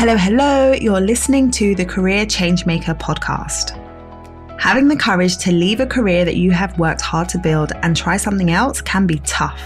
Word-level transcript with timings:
Hello, 0.00 0.16
hello. 0.16 0.72
You're 0.72 1.02
listening 1.02 1.50
to 1.50 1.74
the 1.74 1.84
Career 1.84 2.24
Changemaker 2.24 2.98
podcast. 2.98 3.76
Having 4.58 4.88
the 4.88 4.96
courage 4.96 5.36
to 5.36 5.52
leave 5.52 5.80
a 5.80 5.86
career 5.86 6.24
that 6.24 6.36
you 6.36 6.52
have 6.52 6.78
worked 6.78 7.02
hard 7.02 7.28
to 7.28 7.38
build 7.38 7.72
and 7.82 7.94
try 7.94 8.16
something 8.16 8.50
else 8.50 8.80
can 8.80 9.06
be 9.06 9.18
tough. 9.26 9.60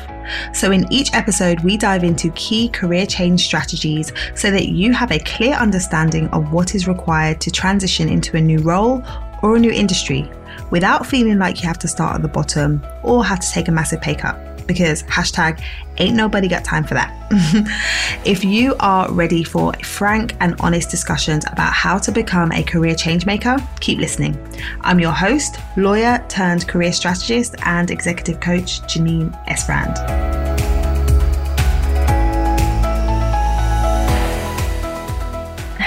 So, 0.52 0.72
in 0.72 0.92
each 0.92 1.14
episode, 1.14 1.60
we 1.60 1.76
dive 1.76 2.02
into 2.02 2.32
key 2.32 2.68
career 2.68 3.06
change 3.06 3.44
strategies 3.44 4.12
so 4.34 4.50
that 4.50 4.70
you 4.70 4.92
have 4.92 5.12
a 5.12 5.20
clear 5.20 5.54
understanding 5.54 6.26
of 6.30 6.52
what 6.52 6.74
is 6.74 6.88
required 6.88 7.40
to 7.42 7.52
transition 7.52 8.08
into 8.08 8.36
a 8.36 8.40
new 8.40 8.58
role 8.58 9.04
or 9.40 9.54
a 9.54 9.60
new 9.60 9.70
industry 9.70 10.28
without 10.72 11.06
feeling 11.06 11.38
like 11.38 11.62
you 11.62 11.68
have 11.68 11.78
to 11.78 11.86
start 11.86 12.16
at 12.16 12.22
the 12.22 12.28
bottom 12.28 12.84
or 13.04 13.24
have 13.24 13.38
to 13.38 13.52
take 13.52 13.68
a 13.68 13.72
massive 13.72 14.00
pay 14.00 14.16
cut 14.16 14.53
because 14.66 15.02
hashtag 15.04 15.62
ain't 15.98 16.16
nobody 16.16 16.48
got 16.48 16.64
time 16.64 16.84
for 16.84 16.94
that. 16.94 17.12
if 18.24 18.44
you 18.44 18.74
are 18.80 19.10
ready 19.12 19.44
for 19.44 19.72
frank 19.84 20.34
and 20.40 20.54
honest 20.60 20.90
discussions 20.90 21.44
about 21.50 21.72
how 21.72 21.98
to 21.98 22.12
become 22.12 22.52
a 22.52 22.62
career 22.62 22.94
change 22.94 23.26
maker, 23.26 23.56
keep 23.80 23.98
listening. 23.98 24.36
I'm 24.80 25.00
your 25.00 25.12
host, 25.12 25.58
lawyer 25.76 26.24
turned 26.28 26.68
career 26.68 26.92
strategist 26.92 27.56
and 27.62 27.90
executive 27.90 28.40
coach, 28.40 28.80
Janine 28.82 29.32
Esbrand. 29.46 30.43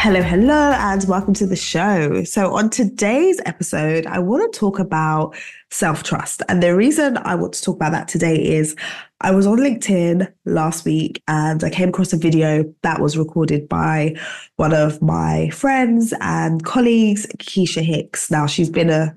Hello, 0.08 0.22
hello, 0.22 0.72
and 0.72 1.04
welcome 1.04 1.34
to 1.34 1.46
the 1.46 1.58
show. 1.58 2.24
So, 2.24 2.56
on 2.56 2.70
today's 2.70 3.42
episode, 3.46 4.06
I 4.06 4.20
want 4.20 4.54
to 4.54 4.58
talk 4.58 4.80
about 4.80 5.36
self 5.70 6.02
trust. 6.02 6.42
And 6.48 6.64
the 6.64 6.74
reason 6.78 7.18
I 7.18 7.36
want 7.36 7.52
to 7.56 7.62
talk 7.62 7.76
about 7.76 7.92
that 7.92 8.08
today 8.08 8.42
is 8.42 8.74
I 9.20 9.32
was 9.32 9.46
on 9.46 9.58
LinkedIn 9.58 10.32
last 10.46 10.86
week 10.86 11.22
and 11.28 11.62
I 11.62 11.70
came 11.70 11.90
across 11.90 12.14
a 12.14 12.18
video 12.18 12.74
that 12.84 13.02
was 13.02 13.18
recorded 13.18 13.68
by 13.68 14.16
one 14.56 14.74
of 14.74 15.02
my 15.02 15.50
friends 15.50 16.14
and 16.22 16.64
colleagues, 16.64 17.26
Nakisha 17.26 17.82
Hicks. 17.82 18.32
Now, 18.32 18.48
she's 18.48 18.70
been 18.70 18.90
a 18.90 19.14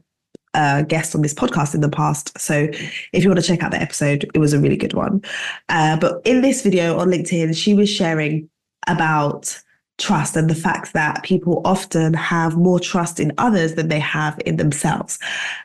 a 0.55 0.83
guest 0.83 1.14
on 1.14 1.23
this 1.23 1.34
podcast 1.34 1.73
in 1.73 1.83
the 1.83 1.89
past. 1.89 2.36
So 2.36 2.69
if 3.12 3.23
you 3.23 3.29
want 3.29 3.39
to 3.39 3.47
check 3.47 3.62
out 3.62 3.70
the 3.70 3.81
episode, 3.81 4.29
it 4.34 4.39
was 4.41 4.55
a 4.55 4.59
really 4.59 4.77
good 4.77 4.95
one. 4.95 5.23
Uh, 5.69 5.97
but 6.01 6.20
in 6.25 6.41
this 6.41 6.62
video 6.62 6.98
on 6.98 7.12
LinkedIn, 7.12 7.57
she 7.57 7.75
was 7.75 7.89
sharing 7.89 8.51
about 8.89 9.57
trust 10.01 10.37
and 10.37 10.51
the 10.51 10.55
fact 10.55 10.93
that 10.95 11.23
people 11.23 11.61
often 11.65 12.15
have 12.15 12.56
more 12.56 12.81
trust 12.81 13.20
in 13.20 13.33
others 13.39 13.75
than 13.75 13.89
they 13.89 14.01
have 14.01 14.41
in 14.47 14.57
themselves. 14.57 15.19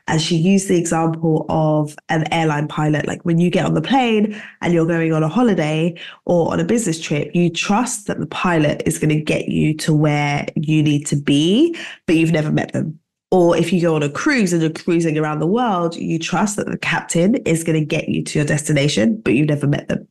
And 0.06 0.20
she 0.20 0.36
used 0.36 0.68
the 0.68 0.78
example 0.78 1.46
of 1.48 1.96
an 2.08 2.32
airline 2.32 2.68
pilot. 2.68 3.08
Like 3.08 3.24
when 3.24 3.38
you 3.38 3.50
get 3.50 3.64
on 3.64 3.74
the 3.74 3.82
plane 3.82 4.40
and 4.60 4.72
you're 4.72 4.86
going 4.86 5.12
on 5.12 5.22
a 5.22 5.28
holiday 5.28 5.98
or 6.26 6.52
on 6.52 6.60
a 6.60 6.64
business 6.64 7.00
trip, 7.00 7.34
you 7.34 7.50
trust 7.50 8.06
that 8.06 8.20
the 8.20 8.26
pilot 8.26 8.82
is 8.86 8.98
going 8.98 9.16
to 9.16 9.20
get 9.20 9.48
you 9.48 9.74
to 9.78 9.94
where 9.94 10.46
you 10.54 10.82
need 10.82 11.06
to 11.06 11.16
be, 11.16 11.76
but 12.06 12.14
you've 12.14 12.32
never 12.32 12.52
met 12.52 12.72
them. 12.72 13.00
Or 13.32 13.56
if 13.56 13.72
you 13.72 13.80
go 13.80 13.96
on 13.96 14.04
a 14.04 14.08
cruise 14.08 14.52
and 14.52 14.62
you're 14.62 14.70
cruising 14.70 15.18
around 15.18 15.40
the 15.40 15.46
world, 15.46 15.96
you 15.96 16.18
trust 16.18 16.56
that 16.56 16.66
the 16.66 16.78
captain 16.78 17.34
is 17.36 17.64
going 17.64 17.78
to 17.78 17.84
get 17.84 18.08
you 18.08 18.22
to 18.22 18.38
your 18.38 18.46
destination, 18.46 19.20
but 19.20 19.34
you've 19.34 19.48
never 19.48 19.66
met 19.66 19.88
them. 19.88 20.06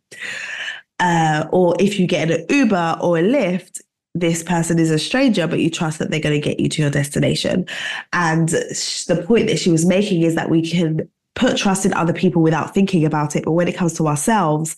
Uh, 1.00 1.46
or 1.52 1.76
if 1.80 2.00
you 2.00 2.08
get 2.08 2.32
an 2.32 2.46
Uber 2.50 2.98
or 3.02 3.18
a 3.18 3.22
Lyft, 3.22 3.82
this 4.16 4.42
person 4.42 4.80
is 4.80 4.90
a 4.90 4.98
stranger, 4.98 5.46
but 5.46 5.60
you 5.60 5.70
trust 5.70 6.00
that 6.00 6.10
they're 6.10 6.20
going 6.22 6.42
to 6.42 6.50
get 6.50 6.60
you 6.60 6.70
to 6.70 6.82
your 6.82 6.90
destination. 6.90 7.68
And 8.14 8.50
the 8.50 9.24
point 9.28 9.48
that 9.48 9.60
she 9.60 9.70
was 9.70 9.86
making 9.86 10.24
is 10.24 10.36
that 10.36 10.50
we 10.50 10.68
can 10.68 11.08
put 11.36 11.58
trust 11.58 11.86
in 11.86 11.94
other 11.94 12.14
people 12.14 12.42
without 12.42 12.74
thinking 12.74 13.06
about 13.06 13.36
it. 13.36 13.44
But 13.44 13.52
when 13.52 13.68
it 13.68 13.76
comes 13.76 13.94
to 13.96 14.08
ourselves 14.08 14.78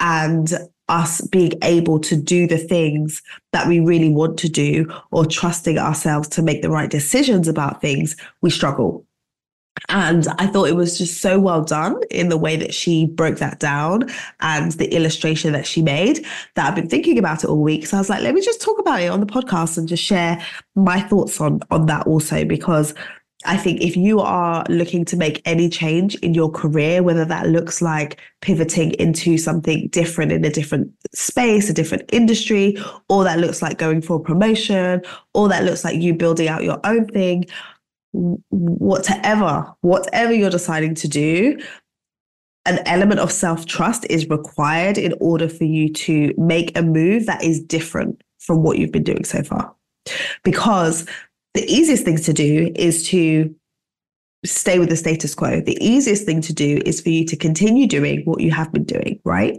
and 0.00 0.50
us 0.88 1.20
being 1.20 1.52
able 1.62 2.00
to 2.00 2.16
do 2.16 2.46
the 2.46 2.56
things 2.56 3.22
that 3.52 3.68
we 3.68 3.78
really 3.78 4.08
want 4.08 4.38
to 4.38 4.48
do 4.48 4.90
or 5.10 5.26
trusting 5.26 5.78
ourselves 5.78 6.28
to 6.28 6.42
make 6.42 6.62
the 6.62 6.70
right 6.70 6.88
decisions 6.88 7.46
about 7.46 7.82
things, 7.82 8.16
we 8.40 8.48
struggle. 8.48 9.04
And 9.88 10.26
I 10.38 10.46
thought 10.46 10.68
it 10.68 10.76
was 10.76 10.98
just 10.98 11.20
so 11.20 11.38
well 11.38 11.62
done 11.62 12.00
in 12.10 12.28
the 12.28 12.36
way 12.36 12.56
that 12.56 12.74
she 12.74 13.06
broke 13.06 13.38
that 13.38 13.60
down 13.60 14.10
and 14.40 14.72
the 14.72 14.94
illustration 14.94 15.52
that 15.52 15.66
she 15.66 15.82
made 15.82 16.26
that 16.54 16.68
I've 16.68 16.74
been 16.74 16.88
thinking 16.88 17.18
about 17.18 17.44
it 17.44 17.50
all 17.50 17.62
week. 17.62 17.86
So 17.86 17.96
I 17.96 18.00
was 18.00 18.10
like, 18.10 18.22
let 18.22 18.34
me 18.34 18.40
just 18.40 18.60
talk 18.60 18.78
about 18.78 19.00
it 19.00 19.08
on 19.08 19.20
the 19.20 19.26
podcast 19.26 19.78
and 19.78 19.88
just 19.88 20.02
share 20.02 20.44
my 20.74 21.00
thoughts 21.00 21.40
on, 21.40 21.60
on 21.70 21.86
that 21.86 22.06
also, 22.06 22.44
because 22.44 22.94
I 23.44 23.56
think 23.56 23.80
if 23.80 23.96
you 23.96 24.18
are 24.18 24.64
looking 24.68 25.04
to 25.06 25.16
make 25.16 25.40
any 25.44 25.68
change 25.68 26.16
in 26.16 26.34
your 26.34 26.50
career, 26.50 27.04
whether 27.04 27.24
that 27.24 27.46
looks 27.46 27.80
like 27.80 28.20
pivoting 28.40 28.92
into 28.94 29.38
something 29.38 29.86
different 29.88 30.32
in 30.32 30.44
a 30.44 30.50
different 30.50 30.92
space, 31.14 31.70
a 31.70 31.72
different 31.72 32.02
industry, 32.12 32.76
or 33.08 33.22
that 33.22 33.38
looks 33.38 33.62
like 33.62 33.78
going 33.78 34.02
for 34.02 34.16
a 34.16 34.20
promotion, 34.20 35.02
or 35.34 35.48
that 35.48 35.62
looks 35.62 35.84
like 35.84 36.00
you 36.00 36.14
building 36.14 36.48
out 36.48 36.64
your 36.64 36.80
own 36.82 37.06
thing, 37.06 37.44
whatever, 38.50 39.74
whatever 39.80 40.32
you're 40.32 40.50
deciding 40.50 40.94
to 40.96 41.08
do, 41.08 41.58
an 42.66 42.80
element 42.86 43.20
of 43.20 43.32
self 43.32 43.66
trust 43.66 44.06
is 44.10 44.28
required 44.28 44.98
in 44.98 45.14
order 45.20 45.48
for 45.48 45.64
you 45.64 45.92
to 45.92 46.34
make 46.36 46.76
a 46.76 46.82
move 46.82 47.26
that 47.26 47.42
is 47.42 47.60
different 47.60 48.22
from 48.38 48.62
what 48.62 48.78
you've 48.78 48.92
been 48.92 49.04
doing 49.04 49.24
so 49.24 49.42
far. 49.42 49.74
Because 50.42 51.06
the 51.54 51.64
easiest 51.64 52.04
thing 52.04 52.18
to 52.18 52.32
do 52.32 52.70
is 52.76 53.06
to 53.08 53.54
stay 54.44 54.78
with 54.78 54.88
the 54.88 54.96
status 54.96 55.34
quo. 55.34 55.60
The 55.60 55.78
easiest 55.80 56.24
thing 56.24 56.40
to 56.42 56.52
do 56.52 56.80
is 56.84 57.00
for 57.00 57.08
you 57.08 57.24
to 57.26 57.36
continue 57.36 57.86
doing 57.86 58.22
what 58.24 58.40
you 58.40 58.50
have 58.52 58.72
been 58.72 58.84
doing, 58.84 59.20
right? 59.24 59.58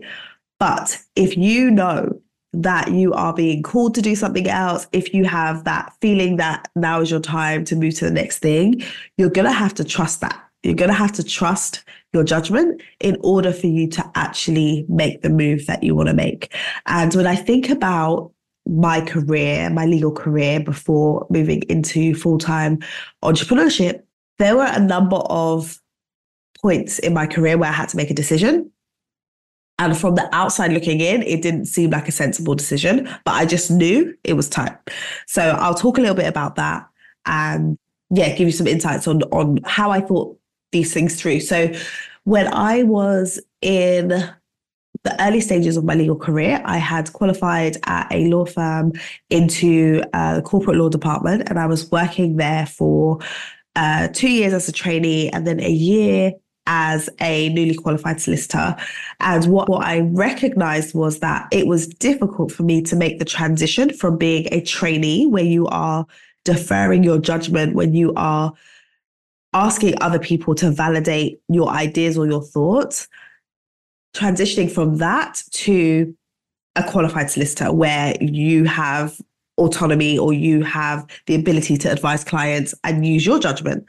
But 0.60 0.98
if 1.16 1.38
you 1.38 1.72
know 1.72 2.19
that 2.54 2.92
you 2.92 3.14
are 3.14 3.34
being 3.34 3.62
called 3.62 3.96
to 3.96 4.02
do 4.02 4.16
something 4.16 4.48
else, 4.48 4.88
if 4.92 5.14
you 5.14 5.26
have 5.26 5.64
that 5.66 5.94
feeling 6.02 6.38
that 6.38 6.70
now 6.76 7.02
is 7.02 7.12
your 7.12 7.20
time 7.20 7.64
to 7.66 7.76
move 7.76 7.96
to 7.96 8.06
the 8.06 8.12
next 8.12 8.40
thing, 8.40 8.84
you're 9.18 9.30
going 9.30 9.46
to 9.46 9.52
have 9.52 9.74
to 9.76 9.84
trust 9.84 10.22
that. 10.22 10.44
You're 10.64 10.76
going 10.76 10.90
to 10.90 10.96
have 10.96 11.14
to 11.14 11.24
trust 11.24 11.84
your 12.12 12.24
judgment 12.24 12.82
in 13.00 13.18
order 13.22 13.54
for 13.54 13.68
you 13.68 13.88
to 13.90 14.12
actually 14.16 14.86
make 14.90 15.22
the 15.22 15.30
move 15.30 15.68
that 15.68 15.84
you 15.84 15.96
want 15.96 16.10
to 16.10 16.14
make. 16.14 16.54
And 16.86 17.14
when 17.14 17.28
I 17.28 17.36
think 17.36 17.70
about 17.70 18.32
my 18.68 19.02
career, 19.02 19.70
my 19.70 19.86
legal 19.86 20.12
career 20.12 20.60
before 20.60 21.26
moving 21.30 21.62
into 21.70 22.14
full 22.14 22.38
time 22.38 22.80
entrepreneurship, 23.24 24.02
there 24.38 24.56
were 24.56 24.70
a 24.70 24.80
number 24.80 25.18
of 25.18 25.80
points 26.62 27.00
in 27.00 27.14
my 27.14 27.26
career 27.26 27.58
where 27.58 27.70
I 27.70 27.74
had 27.74 27.90
to 27.90 27.98
make 27.98 28.12
a 28.12 28.14
decision. 28.14 28.72
And 29.80 29.98
from 29.98 30.16
the 30.16 30.30
outside 30.36 30.74
looking 30.74 31.00
in, 31.00 31.24
it 31.24 31.42
didn't 31.42 31.66
seem 31.66 31.90
like 31.90 32.08
a 32.08 32.12
sensible 32.12 32.54
decision, 32.54 33.10
but 33.26 33.32
I 33.32 33.46
just 33.46 33.72
knew 33.72 34.14
it 34.24 34.34
was 34.34 34.50
time. 34.50 34.78
So 35.26 35.42
I'll 35.42 35.74
talk 35.74 35.98
a 35.98 36.02
little 36.02 36.16
bit 36.16 36.28
about 36.28 36.56
that 36.58 36.86
and 37.26 37.78
yeah, 38.12 38.36
give 38.36 38.48
you 38.48 38.52
some 38.52 38.68
insights 38.68 39.08
on 39.08 39.24
on 39.32 39.60
how 39.66 39.92
I 39.92 40.02
thought 40.02 40.38
these 40.72 40.94
things 40.94 41.20
through. 41.20 41.40
So 41.40 41.72
when 42.26 42.48
I 42.54 42.84
was 42.84 43.40
in 43.62 44.10
the 45.04 45.26
early 45.26 45.40
stages 45.40 45.78
of 45.78 45.86
my 45.86 45.96
legal 45.96 46.16
career, 46.16 46.62
I 46.66 46.78
had 46.78 47.14
qualified 47.14 47.78
at 47.86 48.12
a 48.12 48.28
law 48.28 48.46
firm 48.46 48.92
into 49.30 50.04
uh, 50.14 50.36
the 50.36 50.42
corporate 50.42 50.78
law 50.78 50.90
department, 50.90 51.50
and 51.50 51.58
I 51.58 51.68
was 51.68 51.90
working 51.90 52.36
there 52.36 52.66
for 52.66 53.20
uh, 53.76 54.10
two 54.10 54.30
years 54.30 54.54
as 54.54 54.68
a 54.68 54.74
trainee 54.74 55.30
and 55.30 55.48
then 55.48 55.60
a 55.62 55.70
year 55.70 56.34
as 56.72 57.10
a 57.20 57.50
newly 57.50 57.74
qualified 57.74 58.22
solicitor. 58.22 58.76
And 59.20 59.46
what, 59.48 59.68
what 59.68 59.86
I 59.86 60.02
recognized 60.02 60.94
was 60.94 61.20
that 61.20 61.48
it 61.52 61.66
was 61.66 61.88
difficult 61.88 62.52
for 62.52 62.62
me 62.62 62.84
to 62.84 62.96
make 62.96 63.18
the 63.18 63.26
transition 63.26 63.92
from 63.92 64.18
being 64.18 64.48
a 64.52 64.62
trainee, 64.62 65.26
where 65.26 65.44
you 65.44 65.66
are 65.68 66.06
deferring 66.46 67.04
your 67.04 67.18
judgment, 67.18 67.74
when 67.74 67.94
you 67.94 68.14
are 68.16 68.54
asking 69.54 69.96
other 70.00 70.20
people 70.20 70.54
to 70.56 70.70
validate 70.70 71.42
your 71.50 71.70
ideas 71.70 72.20
or 72.20 72.28
your 72.28 72.44
thoughts, 72.44 73.08
transitioning 74.16 74.72
from 74.72 74.98
that 74.98 75.44
to 75.52 76.16
a 76.76 76.84
qualified 76.84 77.32
solicitor 77.32 77.74
where 77.74 78.16
you 78.22 78.66
have 78.66 79.20
autonomy 79.60 80.18
or 80.18 80.34
you 80.34 80.64
have 80.64 81.06
the 81.26 81.36
ability 81.36 81.78
to 81.78 81.92
advise 81.92 82.24
clients 82.24 82.74
and 82.84 83.06
use 83.06 83.26
your 83.26 83.40
judgment. 83.40 83.86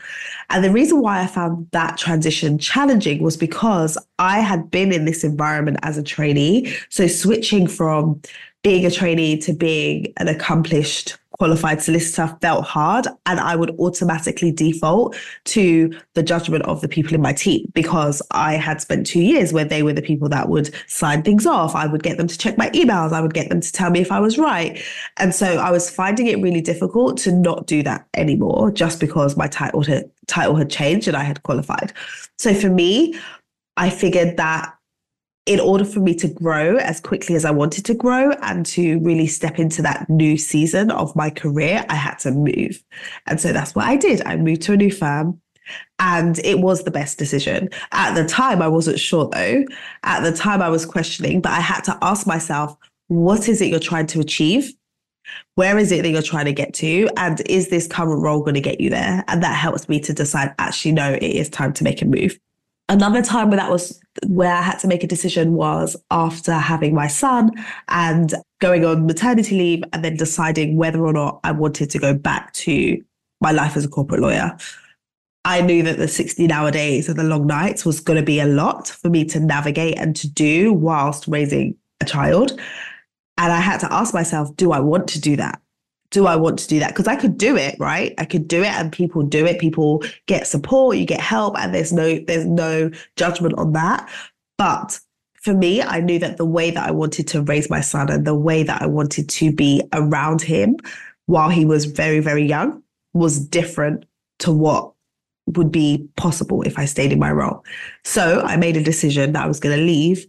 And 0.50 0.64
the 0.64 0.70
reason 0.70 1.00
why 1.00 1.20
I 1.20 1.26
found 1.26 1.69
that 1.70 1.96
transition 1.96 2.58
challenging 2.58 3.22
was 3.22 3.37
because 3.37 3.96
I 4.19 4.40
had 4.40 4.70
been 4.70 4.93
in 4.93 5.05
this 5.05 5.25
environment 5.25 5.78
as 5.82 5.96
a 5.96 6.02
trainee. 6.02 6.75
So 6.88 7.06
switching 7.06 7.67
from 7.67 8.20
being 8.62 8.84
a 8.84 8.90
trainee 8.90 9.38
to 9.38 9.52
being 9.52 10.12
an 10.19 10.28
accomplished 10.28 11.17
qualified 11.41 11.81
solicitor 11.81 12.37
felt 12.43 12.67
hard 12.67 13.07
and 13.25 13.41
I 13.41 13.57
would 13.57 13.71
automatically 13.79 14.53
default 14.53 15.17
to 15.47 15.91
the 16.13 16.23
judgment 16.23 16.67
of 16.67 16.83
the 16.83 16.89
people 16.89 17.15
in 17.15 17.23
my 17.23 17.33
team 17.33 17.65
because 17.73 18.21
I 18.31 18.57
had 18.57 18.83
spent 18.83 19.07
two 19.07 19.23
years 19.23 19.51
where 19.51 19.65
they 19.65 19.83
were 19.83 19.95
the 19.95 20.03
people 20.03 20.29
that 20.29 20.51
would 20.51 20.69
sign 20.87 21.23
things 21.23 21.47
off. 21.47 21.75
I 21.75 21.87
would 21.87 22.03
get 22.03 22.19
them 22.19 22.27
to 22.27 22.37
check 22.37 22.59
my 22.59 22.69
emails. 22.71 23.15
I 23.15 23.23
would 23.23 23.33
get 23.33 23.49
them 23.49 23.63
to 23.63 23.73
tell 23.73 23.89
me 23.89 24.03
if 24.03 24.13
I 24.13 24.21
was 24.21 24.37
right. 24.37 24.83
And 25.17 25.35
so 25.35 25.47
I 25.57 25.71
was 25.71 25.89
finding 25.89 26.27
it 26.27 26.43
really 26.43 26.61
difficult 26.61 27.17
to 27.21 27.33
not 27.33 27.67
do 27.67 27.83
that 27.85 28.07
anymore 28.15 28.71
just 28.71 29.01
because 29.01 29.35
my 29.39 29.47
title 29.47 29.83
had, 29.83 30.11
title 30.27 30.57
had 30.57 30.69
changed 30.69 31.09
and 31.09 31.17
I 31.17 31.23
had 31.23 31.43
qualified. 31.43 31.95
So 32.37 32.53
for 32.53 32.69
me, 32.69 33.19
I 33.79 33.89
figured 33.89 34.37
that 34.37 34.75
in 35.50 35.58
order 35.58 35.85
for 35.85 35.99
me 35.99 36.14
to 36.14 36.29
grow 36.29 36.76
as 36.76 37.00
quickly 37.00 37.35
as 37.35 37.44
I 37.44 37.50
wanted 37.50 37.85
to 37.87 37.94
grow 37.94 38.31
and 38.41 38.64
to 38.67 39.00
really 39.00 39.26
step 39.26 39.58
into 39.58 39.82
that 39.82 40.08
new 40.08 40.38
season 40.38 40.93
of 40.93 41.17
my 41.17 41.29
career, 41.29 41.85
I 41.88 41.97
had 41.97 42.20
to 42.20 42.31
move. 42.31 42.81
And 43.26 43.41
so 43.41 43.52
that's 43.52 43.75
what 43.75 43.85
I 43.85 43.97
did. 43.97 44.23
I 44.25 44.37
moved 44.37 44.62
to 44.62 44.75
a 44.75 44.76
new 44.76 44.93
firm. 44.93 45.41
And 45.99 46.38
it 46.44 46.61
was 46.61 46.85
the 46.85 46.93
best 46.93 47.19
decision. 47.19 47.69
At 47.91 48.14
the 48.14 48.25
time, 48.25 48.62
I 48.62 48.69
wasn't 48.69 49.00
sure 49.00 49.29
though. 49.29 49.64
At 50.05 50.20
the 50.20 50.31
time, 50.31 50.62
I 50.62 50.69
was 50.69 50.87
questioning, 50.87 51.41
but 51.41 51.50
I 51.50 51.61
had 51.61 51.81
to 51.82 51.99
ask 52.00 52.29
myself, 52.29 52.76
what 53.08 53.49
is 53.49 53.61
it 53.61 53.70
you're 53.70 53.81
trying 53.81 54.06
to 54.08 54.20
achieve? 54.20 54.73
Where 55.56 55.79
is 55.79 55.91
it 55.91 56.03
that 56.03 56.11
you're 56.11 56.23
trying 56.23 56.44
to 56.44 56.53
get 56.53 56.75
to? 56.75 57.08
And 57.17 57.41
is 57.46 57.70
this 57.70 57.88
current 57.88 58.23
role 58.23 58.41
going 58.41 58.55
to 58.55 58.61
get 58.61 58.81
you 58.81 58.88
there? 58.88 59.25
And 59.26 59.43
that 59.43 59.56
helps 59.56 59.88
me 59.88 59.99
to 59.99 60.12
decide, 60.12 60.55
actually, 60.61 60.93
no, 60.93 61.14
it 61.14 61.23
is 61.23 61.49
time 61.49 61.73
to 61.73 61.82
make 61.82 62.03
a 62.03 62.05
move. 62.05 62.38
Another 62.91 63.23
time 63.23 63.51
where 63.51 63.57
that 63.57 63.71
was 63.71 64.01
where 64.27 64.53
I 64.53 64.63
had 64.63 64.81
to 64.81 64.89
make 64.89 65.05
a 65.05 65.07
decision 65.07 65.55
was 65.55 65.97
after 66.11 66.53
having 66.55 66.93
my 66.93 67.07
son 67.07 67.53
and 67.87 68.35
going 68.61 68.85
on 68.85 69.07
maternity 69.07 69.57
leave 69.57 69.85
and 69.93 70.05
then 70.05 70.17
deciding 70.17 70.77
whether 70.77 71.07
or 71.07 71.13
not 71.13 71.39
I 71.45 71.53
wanted 71.53 71.89
to 71.91 72.01
go 72.01 72.15
back 72.15 72.53
to 72.55 73.01
my 73.41 73.53
life 73.53 73.77
as 73.77 73.85
a 73.85 73.89
corporate 73.89 74.21
lawyer. 74.21 74.57
I 75.45 75.61
knew 75.61 75.85
that 75.85 75.99
the 75.99 76.09
16 76.09 76.51
hour 76.51 76.73
days 76.73 77.09
and 77.09 77.17
the 77.17 77.23
long 77.23 77.47
nights 77.47 77.87
was 77.87 78.01
going 78.01 78.19
to 78.19 78.27
be 78.27 78.41
a 78.41 78.47
lot 78.47 78.89
for 78.89 79.09
me 79.09 79.25
to 79.27 79.39
navigate 79.39 79.97
and 79.97 80.17
to 80.17 80.29
do 80.29 80.73
whilst 80.73 81.29
raising 81.29 81.77
a 82.01 82.05
child. 82.05 82.59
And 83.39 83.53
I 83.53 83.61
had 83.61 83.79
to 83.81 83.93
ask 83.93 84.13
myself, 84.13 84.55
do 84.57 84.73
I 84.73 84.81
want 84.81 85.07
to 85.11 85.21
do 85.21 85.37
that? 85.37 85.63
Do 86.11 86.27
I 86.27 86.37
want 86.37 86.59
to 86.61 86.69
do 86.69 86.81
that? 86.81 86.89
Because 86.89 87.07
I 87.07 87.17
could 87.17 87.39
do 87.39 87.57
it, 87.57 87.77
right? 87.79 88.15
I 88.19 88.25
could 88.25 88.49
do 88.49 88.62
it 88.62 88.73
and 88.73 88.93
people 88.93 89.23
do 89.23 89.47
it. 89.47 89.61
People 89.61 90.03
get 90.27 90.47
support, 90.47 90.97
you 90.97 91.05
get 91.07 91.21
help, 91.21 91.57
and 91.59 91.75
there's 91.75 91.93
no 91.93 92.19
there's 92.27 92.47
no 92.47 92.91
judgment 93.17 93.55
on 93.59 93.73
that. 93.73 94.09
But 94.59 94.99
for 95.41 95.55
me, 95.55 95.83
I 95.83 96.01
knew 96.01 96.19
that 96.19 96.37
the 96.37 96.45
way 96.45 96.71
that 96.71 96.87
I 96.87 96.91
wanted 96.91 97.27
to 97.29 97.43
raise 97.43 97.71
my 97.71 97.81
son 97.81 98.11
and 98.11 98.27
the 98.27 98.35
way 98.35 98.62
that 98.62 98.83
I 98.83 98.87
wanted 98.87 99.29
to 99.29 99.53
be 99.53 99.83
around 99.93 100.43
him 100.43 100.77
while 101.27 101.49
he 101.49 101.65
was 101.65 101.87
very, 101.87 102.21
very 102.21 102.45
young 102.45 102.83
was 103.15 103.39
different 103.39 104.05
to 104.41 104.53
what 104.53 104.93
would 105.47 105.73
be 105.73 106.09
possible 106.17 106.63
if 106.63 106.79
I 106.79 106.85
stayed 106.85 107.13
in 107.13 107.19
my 107.19 107.33
role. 107.33 107.65
So 108.05 108.43
I 108.43 108.56
made 108.56 108.77
a 108.77 108.83
decision 108.83 109.33
that 109.33 109.45
I 109.45 109.49
was 109.49 109.61
going 109.61 109.77
to 109.77 109.83
leave. 109.83 110.27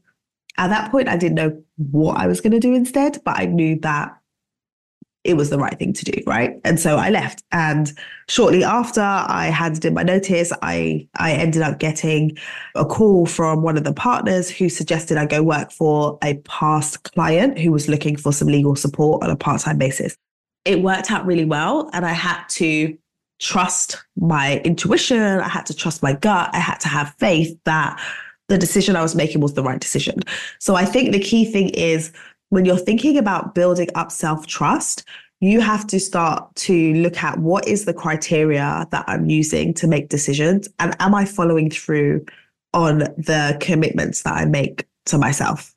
At 0.58 0.70
that 0.70 0.92
point, 0.92 1.10
I 1.10 1.18
didn't 1.18 1.36
know 1.36 1.62
what 1.78 2.18
I 2.18 2.28
was 2.28 2.40
going 2.40 2.52
to 2.54 2.60
do 2.60 2.74
instead, 2.74 3.20
but 3.26 3.38
I 3.38 3.46
knew 3.46 3.80
that 3.82 4.18
it 5.24 5.36
was 5.36 5.50
the 5.50 5.58
right 5.58 5.78
thing 5.78 5.94
to 5.94 6.06
do, 6.06 6.14
right? 6.26 6.60
And 6.64 6.80
so 6.80 6.98
I 6.98 7.10
left. 7.10 7.44
And 7.52 7.92
shortly 8.28 8.64
after 8.64 9.02
I 9.02 9.52
handed 9.54 9.86
in 9.86 9.94
my 9.94 10.04
notice, 10.04 10.52
I 10.62 11.08
I 11.16 11.34
ended 11.34 11.62
up 11.62 11.80
getting 11.80 12.38
a 12.76 12.86
call 12.86 13.26
from 13.26 13.62
one 13.62 13.78
of 13.78 13.84
the 13.84 13.94
partners 13.94 14.50
who 14.50 14.68
suggested 14.70 15.18
I 15.18 15.26
go 15.26 15.44
work 15.44 15.72
for 15.72 16.18
a 16.24 16.36
past 16.40 17.04
client 17.14 17.60
who 17.60 17.72
was 17.72 17.88
looking 17.88 18.18
for 18.18 18.34
some 18.34 18.48
legal 18.48 18.76
support 18.76 19.24
on 19.24 19.30
a 19.30 19.36
part-time 19.36 19.78
basis. 19.78 20.16
It 20.66 20.82
worked 20.82 21.12
out 21.12 21.26
really 21.26 21.46
well, 21.46 21.90
and 21.94 22.06
I 22.06 22.14
had 22.14 22.44
to 22.50 22.98
trust 23.40 24.04
my 24.16 24.60
intuition. 24.60 25.20
I 25.20 25.48
had 25.48 25.66
to 25.68 25.74
trust 25.74 26.04
my 26.04 26.14
gut. 26.14 26.50
I 26.54 26.60
had 26.60 26.80
to 26.82 26.88
have 26.88 27.16
faith 27.20 27.58
that 27.66 28.00
the 28.48 28.58
decision 28.58 28.96
I 28.96 29.02
was 29.02 29.16
making 29.16 29.42
was 29.42 29.54
the 29.54 29.64
right 29.64 29.80
decision. 29.80 30.20
So 30.60 30.76
I 30.76 30.86
think 30.86 31.12
the 31.12 31.20
key 31.20 31.46
thing 31.46 31.70
is 31.70 32.12
when 32.52 32.66
you're 32.66 32.78
thinking 32.78 33.18
about 33.18 33.56
building 33.56 33.88
up 33.96 34.12
self 34.12 34.46
trust, 34.46 35.06
you 35.40 35.62
have 35.62 35.88
to 35.88 36.00
start 36.00 36.54
to 36.56 36.94
look 36.96 37.24
at 37.24 37.40
what 37.40 37.68
is 37.68 37.86
the 37.86 37.94
criteria 37.94 38.88
that 38.92 39.06
I'm 39.08 39.26
using 39.26 39.74
to 39.76 39.88
make 39.88 40.10
decisions 40.10 40.68
and 40.78 40.96
am 41.00 41.16
I 41.16 41.26
following 41.26 41.72
through 41.72 42.26
on 42.74 43.00
the 43.00 43.58
commitments 43.60 44.24
that 44.24 44.34
I 44.34 44.46
make 44.46 44.86
to 45.06 45.18
myself. 45.18 45.74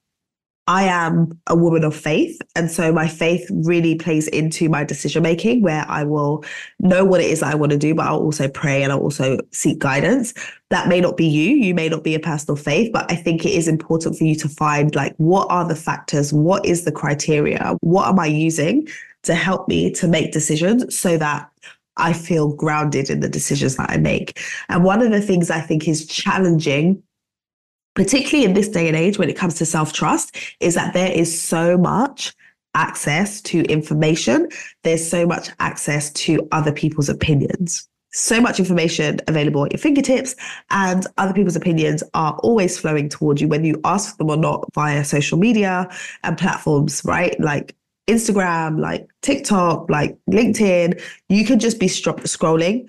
I 0.66 0.84
am 0.84 1.38
a 1.46 1.54
woman 1.54 1.84
of 1.84 1.94
faith. 1.94 2.40
And 2.56 2.70
so 2.70 2.90
my 2.90 3.06
faith 3.06 3.46
really 3.50 3.96
plays 3.96 4.28
into 4.28 4.68
my 4.68 4.82
decision 4.82 5.22
making, 5.22 5.62
where 5.62 5.84
I 5.88 6.04
will 6.04 6.42
know 6.80 7.04
what 7.04 7.20
it 7.20 7.30
is 7.30 7.42
I 7.42 7.54
want 7.54 7.72
to 7.72 7.78
do, 7.78 7.94
but 7.94 8.06
I'll 8.06 8.20
also 8.20 8.48
pray 8.48 8.82
and 8.82 8.90
I'll 8.90 9.00
also 9.00 9.38
seek 9.52 9.78
guidance. 9.78 10.32
That 10.70 10.88
may 10.88 11.00
not 11.00 11.18
be 11.18 11.26
you. 11.26 11.50
You 11.50 11.74
may 11.74 11.90
not 11.90 12.02
be 12.02 12.14
a 12.14 12.20
personal 12.20 12.56
faith, 12.56 12.92
but 12.92 13.10
I 13.12 13.16
think 13.16 13.44
it 13.44 13.52
is 13.52 13.68
important 13.68 14.16
for 14.16 14.24
you 14.24 14.34
to 14.36 14.48
find 14.48 14.94
like, 14.94 15.14
what 15.18 15.46
are 15.50 15.68
the 15.68 15.76
factors? 15.76 16.32
What 16.32 16.64
is 16.64 16.84
the 16.84 16.92
criteria? 16.92 17.76
What 17.80 18.08
am 18.08 18.18
I 18.18 18.26
using 18.26 18.88
to 19.24 19.34
help 19.34 19.68
me 19.68 19.90
to 19.92 20.08
make 20.08 20.32
decisions 20.32 20.98
so 20.98 21.18
that 21.18 21.50
I 21.96 22.12
feel 22.14 22.54
grounded 22.54 23.10
in 23.10 23.20
the 23.20 23.28
decisions 23.28 23.76
that 23.76 23.90
I 23.90 23.98
make? 23.98 24.40
And 24.70 24.82
one 24.82 25.02
of 25.02 25.10
the 25.10 25.20
things 25.20 25.50
I 25.50 25.60
think 25.60 25.86
is 25.86 26.06
challenging 26.06 27.02
particularly 27.94 28.44
in 28.44 28.54
this 28.54 28.68
day 28.68 28.88
and 28.88 28.96
age 28.96 29.18
when 29.18 29.30
it 29.30 29.36
comes 29.36 29.54
to 29.54 29.66
self 29.66 29.92
trust, 29.92 30.36
is 30.60 30.74
that 30.74 30.94
there 30.94 31.12
is 31.12 31.40
so 31.40 31.78
much 31.78 32.34
access 32.74 33.40
to 33.42 33.62
information. 33.62 34.48
There's 34.82 35.08
so 35.08 35.26
much 35.26 35.50
access 35.60 36.12
to 36.12 36.46
other 36.52 36.72
people's 36.72 37.08
opinions. 37.08 37.88
So 38.12 38.40
much 38.40 38.60
information 38.60 39.18
available 39.26 39.64
at 39.64 39.72
your 39.72 39.80
fingertips, 39.80 40.36
and 40.70 41.04
other 41.18 41.32
people's 41.32 41.56
opinions 41.56 42.02
are 42.14 42.38
always 42.44 42.78
flowing 42.78 43.08
towards 43.08 43.40
you, 43.40 43.48
whether 43.48 43.66
you 43.66 43.80
ask 43.84 44.16
them 44.18 44.30
or 44.30 44.36
not 44.36 44.64
via 44.72 45.04
social 45.04 45.36
media 45.36 45.88
and 46.22 46.38
platforms, 46.38 47.02
right? 47.04 47.38
Like 47.40 47.74
Instagram, 48.06 48.78
like 48.78 49.08
TikTok, 49.22 49.90
like 49.90 50.16
LinkedIn. 50.30 51.02
You 51.28 51.44
can 51.44 51.58
just 51.58 51.80
be 51.80 51.86
scrolling, 51.86 52.88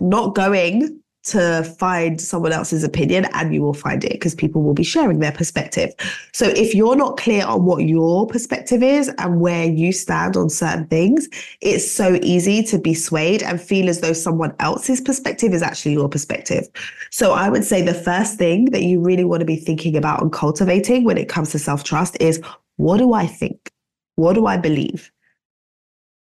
not 0.00 0.34
going 0.34 1.00
to 1.24 1.62
find 1.78 2.20
someone 2.20 2.52
else's 2.52 2.84
opinion 2.84 3.26
and 3.34 3.52
you 3.52 3.60
will 3.60 3.74
find 3.74 4.04
it 4.04 4.12
because 4.12 4.34
people 4.34 4.62
will 4.62 4.74
be 4.74 4.84
sharing 4.84 5.18
their 5.18 5.32
perspective. 5.32 5.92
So 6.32 6.46
if 6.46 6.74
you're 6.74 6.96
not 6.96 7.16
clear 7.16 7.44
on 7.44 7.64
what 7.64 7.84
your 7.84 8.26
perspective 8.26 8.82
is 8.82 9.10
and 9.18 9.40
where 9.40 9.64
you 9.64 9.92
stand 9.92 10.36
on 10.36 10.48
certain 10.48 10.86
things, 10.86 11.28
it's 11.60 11.90
so 11.90 12.18
easy 12.22 12.62
to 12.64 12.78
be 12.78 12.94
swayed 12.94 13.42
and 13.42 13.60
feel 13.60 13.88
as 13.88 14.00
though 14.00 14.12
someone 14.12 14.54
else's 14.60 15.00
perspective 15.00 15.52
is 15.52 15.62
actually 15.62 15.92
your 15.92 16.08
perspective. 16.08 16.68
So 17.10 17.32
I 17.32 17.48
would 17.48 17.64
say 17.64 17.82
the 17.82 17.94
first 17.94 18.38
thing 18.38 18.66
that 18.66 18.82
you 18.82 19.00
really 19.00 19.24
want 19.24 19.40
to 19.40 19.46
be 19.46 19.56
thinking 19.56 19.96
about 19.96 20.22
and 20.22 20.32
cultivating 20.32 21.04
when 21.04 21.18
it 21.18 21.28
comes 21.28 21.50
to 21.50 21.58
self-trust 21.58 22.16
is 22.20 22.40
what 22.76 22.98
do 22.98 23.12
I 23.12 23.26
think? 23.26 23.72
What 24.14 24.34
do 24.34 24.46
I 24.46 24.56
believe? 24.56 25.12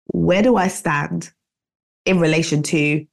Where 0.08 0.42
do 0.42 0.56
I 0.56 0.68
stand 0.68 1.32
in 2.04 2.20
relation 2.20 2.62
to 2.64 3.06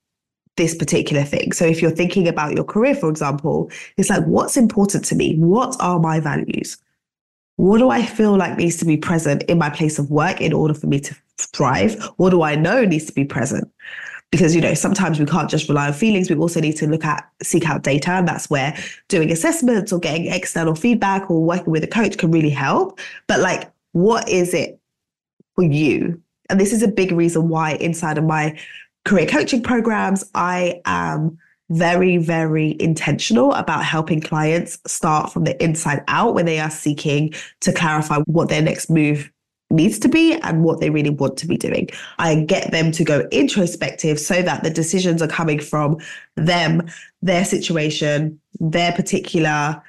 this 0.57 0.75
particular 0.75 1.24
thing. 1.24 1.51
So 1.51 1.65
if 1.65 1.81
you're 1.81 1.92
thinking 1.92 2.27
about 2.27 2.53
your 2.53 2.63
career, 2.63 2.95
for 2.95 3.09
example, 3.09 3.71
it's 3.98 4.09
like, 4.09 4.25
what's 4.25 4.57
important 4.57 5.06
to 5.06 5.15
me? 5.15 5.36
What 5.38 5.75
are 5.80 6.00
my 6.00 6.19
values? 6.19 6.77
What 7.56 7.78
do 7.78 7.90
I 7.90 8.06
feel 8.06 8.37
like 8.37 8.57
needs 8.57 8.78
to 8.78 8.85
be 8.85 8.97
present 8.97 9.44
in 9.44 9.57
my 9.57 9.69
place 9.69 9.99
of 9.99 10.09
work 10.09 10.42
in 10.42 10.54
order 10.54 10.73
for 10.73 10.87
me 10.87 10.99
to 11.02 11.16
thrive? 11.37 12.04
What 12.18 12.31
do 12.31 12.42
I 12.42 12.56
know 12.56 12.83
needs 12.83 13.06
to 13.06 13.14
be 13.14 13.23
present? 13.23 13.71
Because, 14.31 14.56
you 14.56 14.61
know, 14.61 14.73
sometimes 14.73 15.19
we 15.19 15.25
can't 15.25 15.49
just 15.49 15.68
rely 15.68 15.87
on 15.87 15.94
feelings. 15.94 16.30
We 16.30 16.37
also 16.37 16.61
need 16.61 16.78
to 16.78 16.87
look 16.87 17.04
at, 17.04 17.30
seek 17.44 17.69
out 17.69 17.83
data. 17.83 18.11
And 18.11 18.28
that's 18.28 18.49
where 18.49 18.75
doing 19.09 19.30
assessments 19.30 19.92
or 19.92 19.99
getting 19.99 20.28
external 20.28 20.73
feedback 20.73 21.30
or 21.30 21.44
working 21.44 21.71
with 21.71 21.83
a 21.83 21.87
coach 21.87 22.18
can 22.18 22.31
really 22.31 22.49
help. 22.49 22.99
But 23.28 23.42
like, 23.42 23.69
what 23.92 24.28
is 24.30 24.54
it 24.54 24.80
for 25.56 25.64
you? 25.64 26.21
And 26.49 26.59
this 26.59 26.71
is 26.73 26.81
a 26.81 26.87
big 26.87 27.11
reason 27.11 27.49
why 27.49 27.73
inside 27.73 28.18
of 28.18 28.23
my 28.23 28.57
career 29.05 29.25
coaching 29.25 29.63
programs, 29.63 30.29
I 30.35 30.81
am 30.85 31.37
very, 31.69 32.17
very 32.17 32.75
intentional 32.81 33.53
about 33.53 33.85
helping 33.85 34.19
clients 34.19 34.77
start 34.85 35.31
from 35.31 35.45
the 35.45 35.61
inside 35.63 36.03
out 36.07 36.35
when 36.35 36.45
they 36.45 36.59
are 36.59 36.69
seeking 36.69 37.33
to 37.61 37.71
clarify 37.71 38.17
what 38.25 38.49
their 38.49 38.61
next 38.61 38.89
move 38.89 39.31
needs 39.69 39.97
to 39.99 40.09
be 40.09 40.33
and 40.41 40.63
what 40.63 40.81
they 40.81 40.89
really 40.89 41.09
want 41.09 41.37
to 41.37 41.47
be 41.47 41.55
doing. 41.55 41.87
I 42.19 42.35
get 42.35 42.71
them 42.71 42.91
to 42.91 43.03
go 43.05 43.27
introspective 43.31 44.19
so 44.19 44.41
that 44.41 44.63
the 44.63 44.69
decisions 44.69 45.21
are 45.21 45.27
coming 45.27 45.59
from 45.59 45.97
them, 46.35 46.87
their 47.21 47.45
situation, 47.45 48.39
their 48.59 48.91
particular 48.91 49.81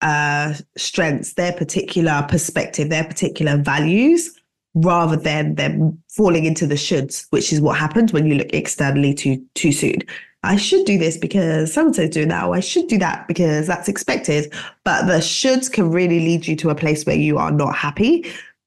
uh, 0.00 0.54
strengths, 0.76 1.34
their 1.34 1.52
particular 1.52 2.26
perspective, 2.28 2.90
their 2.90 3.04
particular 3.04 3.56
values, 3.56 4.38
rather 4.74 5.16
than 5.16 5.54
them 5.54 6.02
falling 6.08 6.44
into 6.44 6.66
the 6.66 6.74
shoulds, 6.74 7.26
which 7.30 7.52
is 7.52 7.60
what 7.60 7.78
happens 7.78 8.12
when 8.12 8.26
you 8.26 8.34
look 8.34 8.52
externally 8.52 9.14
too 9.14 9.44
too 9.54 9.72
soon. 9.72 9.98
I 10.42 10.56
should 10.56 10.84
do 10.84 10.98
this 10.98 11.16
because 11.16 11.72
so 11.72 11.86
and 11.86 12.12
doing 12.12 12.28
that, 12.28 12.44
or 12.44 12.54
I 12.54 12.60
should 12.60 12.86
do 12.88 12.98
that 12.98 13.26
because 13.26 13.66
that's 13.66 13.88
expected. 13.88 14.52
But 14.84 15.06
the 15.06 15.18
shoulds 15.18 15.72
can 15.72 15.90
really 15.90 16.20
lead 16.20 16.46
you 16.46 16.54
to 16.56 16.70
a 16.70 16.74
place 16.74 17.06
where 17.06 17.16
you 17.16 17.38
are 17.38 17.50
not 17.50 17.74
happy 17.74 18.26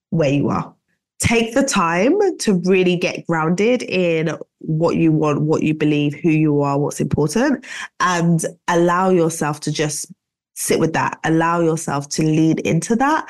where 0.09 0.29
you 0.29 0.49
are. 0.49 0.73
Take 1.19 1.55
the 1.55 1.63
time 1.63 2.19
to 2.39 2.61
really 2.65 2.95
get 2.95 3.25
grounded 3.25 3.83
in 3.83 4.37
what 4.59 4.97
you 4.97 5.11
want, 5.11 5.41
what 5.41 5.63
you 5.63 5.73
believe, 5.73 6.13
who 6.13 6.29
you 6.29 6.61
are, 6.61 6.79
what's 6.79 7.01
important, 7.01 7.65
and 7.99 8.45
allow 8.67 9.09
yourself 9.09 9.59
to 9.61 9.71
just 9.71 10.11
sit 10.53 10.79
with 10.79 10.93
that. 10.93 11.19
Allow 11.23 11.61
yourself 11.61 12.07
to 12.09 12.23
lean 12.23 12.59
into 12.59 12.95
that 12.97 13.27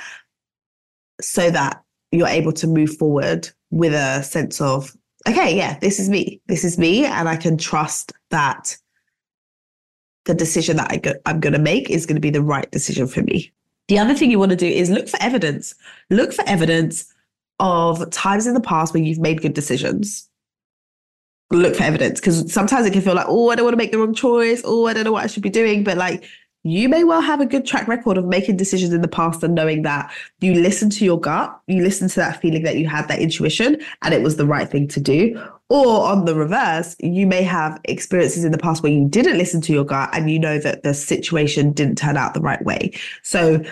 so 1.22 1.50
that 1.50 1.82
you're 2.12 2.28
able 2.28 2.54
to 2.54 2.68
move 2.68 2.96
forward 2.98 3.50
with 3.70 3.94
a 3.94 4.24
sense 4.24 4.62
of, 4.62 4.96
okay, 5.28 5.56
yeah, 5.56 5.78
this 5.80 6.00
is 6.00 6.10
me. 6.10 6.42
This 6.48 6.64
is 6.64 6.78
me. 6.78 7.06
And 7.06 7.28
I 7.28 7.36
can 7.36 7.58
trust 7.58 8.14
that 8.30 8.78
the 10.26 10.34
decision 10.34 10.78
that 10.78 10.92
I 10.92 10.98
go, 10.98 11.14
I'm 11.26 11.40
going 11.40 11.54
to 11.54 11.60
make 11.60 11.90
is 11.90 12.06
going 12.06 12.16
to 12.16 12.22
be 12.22 12.30
the 12.30 12.42
right 12.42 12.70
decision 12.72 13.08
for 13.08 13.22
me. 13.24 13.52
The 13.88 14.00
other 14.00 14.14
thing 14.14 14.32
you 14.32 14.40
want 14.40 14.52
to 14.52 14.58
do 14.58 14.68
is 14.68 14.90
look 14.90 15.08
for 15.08 15.22
evidence. 15.22 15.74
Look 16.10 16.34
for 16.34 16.44
evidence 16.48 17.14
of 17.60 18.10
times 18.12 18.46
in 18.46 18.54
the 18.54 18.62
past 18.62 18.94
where 18.94 19.02
you've 19.02 19.20
made 19.20 19.42
good 19.42 19.54
decisions. 19.54 20.30
Look 21.50 21.76
for 21.76 21.84
evidence 21.84 22.20
because 22.20 22.52
sometimes 22.52 22.86
it 22.86 22.92
can 22.92 23.02
feel 23.02 23.16
like, 23.16 23.28
oh, 23.30 23.50
I 23.50 23.56
don't 23.56 23.64
want 23.64 23.74
to 23.74 23.78
make 23.78 23.94
the 23.94 24.00
wrong 24.00 24.14
choice. 24.14 24.62
Oh, 24.66 24.86
I 24.86 24.94
don't 24.94 25.06
know 25.06 25.14
what 25.14 25.24
I 25.24 25.28
should 25.28 25.44
be 25.44 25.50
doing. 25.50 25.86
But 25.86 25.98
like, 25.98 26.26
you 26.72 26.90
may 26.90 27.04
well 27.04 27.22
have 27.22 27.42
a 27.42 27.46
good 27.46 27.66
track 27.66 27.88
record 27.88 28.18
of 28.18 28.26
making 28.26 28.58
decisions 28.58 28.94
in 28.94 29.02
the 29.02 29.08
past 29.08 29.44
and 29.44 29.56
knowing 29.56 29.82
that 29.84 30.12
you 30.40 30.54
listened 30.54 30.92
to 30.94 31.06
your 31.06 31.20
gut, 31.20 31.60
you 31.68 31.84
listened 31.84 32.10
to 32.12 32.18
that 32.18 32.42
feeling 32.42 32.64
that 32.64 32.78
you 32.78 32.88
had, 32.88 33.08
that 33.08 33.20
intuition, 33.20 33.82
and 34.02 34.14
it 34.14 34.22
was 34.22 34.38
the 34.38 34.46
right 34.46 34.70
thing 34.70 34.88
to 34.90 35.00
do. 35.00 35.42
Or 35.70 36.08
on 36.08 36.26
the 36.26 36.36
reverse, 36.36 36.96
you 37.00 37.28
may 37.28 37.44
have 37.44 37.80
experiences 37.86 38.46
in 38.46 38.52
the 38.52 38.58
past 38.58 38.84
where 38.84 38.92
you 38.92 39.08
didn't 39.08 39.38
listen 39.38 39.62
to 39.62 39.74
your 39.74 39.84
gut 39.84 40.10
and 40.14 40.32
you 40.32 40.40
know 40.40 40.60
that 40.60 40.84
the 40.84 40.94
situation 40.94 41.72
didn't 41.74 41.98
turn 41.98 42.16
out 42.16 42.34
the 42.34 42.42
right 42.42 42.64
way. 42.64 42.92
So 43.24 43.64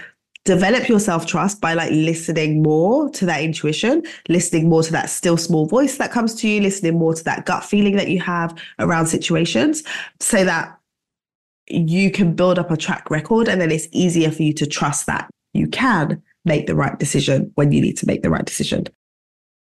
develop 0.44 0.88
your 0.88 1.00
self 1.00 1.26
trust 1.26 1.60
by 1.60 1.74
like 1.74 1.92
listening 1.92 2.62
more 2.62 3.10
to 3.12 3.26
that 3.26 3.42
intuition, 3.42 4.04
listening 4.30 4.70
more 4.70 4.84
to 4.84 4.92
that 4.92 5.10
still 5.10 5.38
small 5.38 5.66
voice 5.66 5.98
that 5.98 6.12
comes 6.12 6.36
to 6.36 6.48
you, 6.48 6.62
listening 6.62 6.98
more 6.98 7.14
to 7.14 7.24
that 7.24 7.46
gut 7.46 7.64
feeling 7.64 7.96
that 7.96 8.10
you 8.10 8.20
have 8.20 8.58
around 8.80 9.08
situations 9.08 9.84
so 10.20 10.44
that 10.46 10.78
you 11.68 12.12
can 12.12 12.34
build 12.34 12.60
up 12.60 12.72
a 12.72 12.78
track 12.78 13.10
record 13.10 13.48
and 13.48 13.60
then 13.60 13.72
it's 13.72 13.88
easier 13.92 14.32
for 14.32 14.44
you 14.44 14.54
to 14.54 14.66
trust 14.66 15.06
that 15.08 15.30
you 15.54 15.68
can 15.68 16.22
make 16.44 16.68
the 16.68 16.76
right 16.76 17.00
decision 17.00 17.52
when 17.56 17.72
you 17.72 17.82
need 17.82 17.98
to 17.98 18.06
make 18.06 18.22
the 18.22 18.30
right 18.30 18.46
decision. 18.46 18.86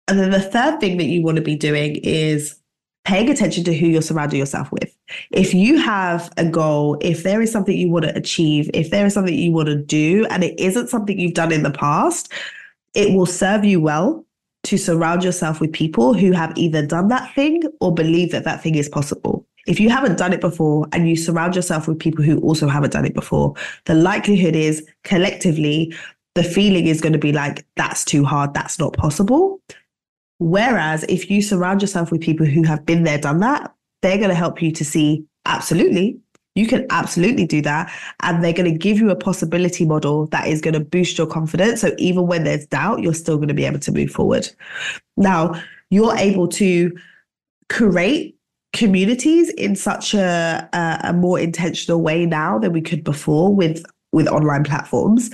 And 0.08 0.20
then 0.20 0.32
the 0.32 0.42
third 0.42 0.80
thing 0.80 0.98
that 0.98 1.06
you 1.06 1.24
want 1.24 1.38
to 1.38 1.42
be 1.42 1.56
doing 1.56 1.96
is 2.04 2.60
paying 3.06 3.30
attention 3.30 3.64
to 3.66 3.74
who 3.74 3.88
you're 3.88 4.02
surrounding 4.02 4.40
yourself 4.40 4.72
with. 4.72 4.96
If 5.32 5.54
you 5.54 5.78
have 5.78 6.32
a 6.38 6.46
goal, 6.46 6.98
if 7.02 7.24
there 7.24 7.42
is 7.42 7.52
something 7.52 7.78
you 7.78 7.90
want 7.90 8.06
to 8.06 8.18
achieve, 8.18 8.70
if 8.74 8.90
there 8.92 9.06
is 9.06 9.14
something 9.14 9.34
you 9.34 9.52
want 9.52 9.68
to 9.68 9.76
do, 9.76 10.26
and 10.30 10.44
it 10.44 10.60
isn't 10.60 10.90
something 10.90 11.20
you've 11.20 11.34
done 11.34 11.52
in 11.52 11.64
the 11.64 11.72
past, 11.72 12.32
it 12.94 13.14
will 13.14 13.26
serve 13.26 13.66
you 13.66 13.80
well 13.80 14.26
to 14.64 14.78
surround 14.78 15.24
yourself 15.24 15.60
with 15.60 15.74
people 15.74 16.14
who 16.14 16.32
have 16.32 16.54
either 16.58 16.86
done 16.86 17.10
that 17.10 17.34
thing 17.36 17.64
or 17.82 17.94
believe 17.94 18.32
that 18.32 18.46
that 18.46 18.64
thing 18.64 18.76
is 18.76 18.88
possible. 18.88 19.46
If 19.66 19.80
you 19.80 19.90
haven't 19.90 20.18
done 20.18 20.34
it 20.34 20.42
before 20.42 20.88
and 20.92 21.08
you 21.08 21.16
surround 21.16 21.56
yourself 21.56 21.88
with 21.88 22.00
people 22.00 22.24
who 22.24 22.40
also 22.40 22.68
haven't 22.68 22.94
done 22.94 23.06
it 23.06 23.14
before, 23.14 23.54
the 23.86 23.94
likelihood 23.96 24.56
is 24.56 24.86
collectively, 25.04 25.96
the 26.36 26.44
feeling 26.44 26.88
is 26.88 27.00
going 27.00 27.14
to 27.14 27.20
be 27.20 27.32
like, 27.32 27.66
that's 27.76 28.04
too 28.04 28.26
hard, 28.26 28.54
that's 28.54 28.78
not 28.78 28.94
possible. 28.94 29.62
Whereas 30.40 31.04
if 31.08 31.30
you 31.30 31.42
surround 31.42 31.82
yourself 31.82 32.12
with 32.12 32.22
people 32.22 32.46
who 32.46 32.64
have 32.64 32.86
been 32.86 33.04
there, 33.04 33.18
done 33.18 33.40
that, 33.40 33.74
they're 34.02 34.18
going 34.18 34.30
to 34.30 34.36
help 34.36 34.62
you 34.62 34.72
to 34.74 34.84
see, 34.84 35.24
absolutely, 35.46 36.20
you 36.56 36.68
can 36.68 36.86
absolutely 36.90 37.46
do 37.46 37.62
that. 37.62 37.92
And 38.22 38.44
they're 38.44 38.54
going 38.54 38.72
to 38.72 38.78
give 38.78 39.00
you 39.00 39.10
a 39.10 39.16
possibility 39.16 39.86
model 39.86 40.28
that 40.28 40.48
is 40.48 40.62
going 40.62 40.74
to 40.74 40.80
boost 40.82 41.18
your 41.18 41.28
confidence. 41.28 41.82
So 41.82 41.96
even 41.98 42.28
when 42.28 42.44
there's 42.44 42.66
doubt, 42.68 43.02
you're 43.02 43.14
still 43.14 43.38
going 43.38 43.48
to 43.48 43.54
be 43.54 43.66
able 43.66 43.80
to 43.80 43.92
move 43.92 44.12
forward. 44.12 44.50
Now, 45.16 45.54
you're 45.90 46.16
able 46.16 46.48
to 46.50 46.92
create 47.70 48.36
communities 48.74 49.50
in 49.52 49.76
such 49.76 50.14
a, 50.14 50.68
a, 50.74 51.10
a 51.10 51.14
more 51.14 51.40
intentional 51.40 52.02
way 52.02 52.26
now 52.26 52.60
than 52.60 52.74
we 52.74 52.82
could 52.82 53.04
before 53.04 53.54
with 53.54 53.84
with 54.12 54.28
online 54.28 54.64
platforms 54.64 55.30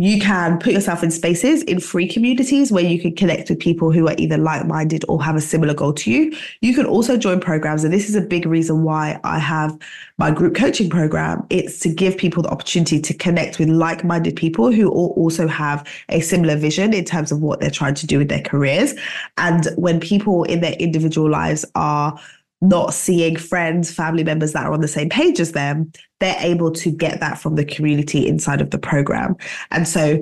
you 0.00 0.20
can 0.20 0.60
put 0.60 0.72
yourself 0.72 1.02
in 1.02 1.10
spaces 1.10 1.64
in 1.64 1.80
free 1.80 2.06
communities 2.06 2.70
where 2.70 2.84
you 2.84 3.00
can 3.00 3.14
connect 3.16 3.50
with 3.50 3.58
people 3.58 3.90
who 3.90 4.06
are 4.06 4.14
either 4.16 4.38
like-minded 4.38 5.04
or 5.08 5.22
have 5.22 5.34
a 5.34 5.40
similar 5.40 5.74
goal 5.74 5.92
to 5.92 6.10
you. 6.10 6.32
You 6.60 6.72
can 6.72 6.86
also 6.86 7.16
join 7.16 7.40
programs. 7.40 7.82
And 7.82 7.92
this 7.92 8.08
is 8.08 8.14
a 8.14 8.20
big 8.20 8.46
reason 8.46 8.84
why 8.84 9.18
I 9.24 9.40
have 9.40 9.76
my 10.16 10.30
group 10.30 10.54
coaching 10.54 10.88
program. 10.88 11.44
It's 11.50 11.80
to 11.80 11.88
give 11.88 12.16
people 12.16 12.44
the 12.44 12.50
opportunity 12.50 13.00
to 13.00 13.12
connect 13.12 13.58
with 13.58 13.68
like-minded 13.68 14.36
people 14.36 14.70
who 14.70 14.88
also 14.88 15.48
have 15.48 15.84
a 16.10 16.20
similar 16.20 16.54
vision 16.54 16.94
in 16.94 17.04
terms 17.04 17.32
of 17.32 17.42
what 17.42 17.58
they're 17.58 17.68
trying 17.68 17.94
to 17.94 18.06
do 18.06 18.18
with 18.18 18.28
their 18.28 18.42
careers. 18.42 18.94
And 19.36 19.66
when 19.74 19.98
people 19.98 20.44
in 20.44 20.60
their 20.60 20.74
individual 20.74 21.28
lives 21.28 21.64
are 21.74 22.16
not 22.60 22.92
seeing 22.92 23.36
friends, 23.36 23.92
family 23.92 24.24
members 24.24 24.52
that 24.52 24.66
are 24.66 24.72
on 24.72 24.80
the 24.80 24.88
same 24.88 25.08
page 25.08 25.38
as 25.38 25.52
them, 25.52 25.92
they're 26.20 26.36
able 26.40 26.72
to 26.72 26.90
get 26.90 27.20
that 27.20 27.38
from 27.38 27.54
the 27.54 27.64
community 27.64 28.26
inside 28.26 28.60
of 28.60 28.70
the 28.70 28.78
program. 28.78 29.36
And 29.70 29.86
so 29.86 30.20